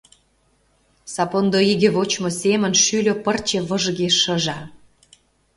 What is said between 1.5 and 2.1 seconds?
иге